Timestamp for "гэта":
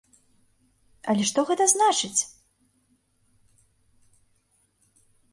1.49-1.67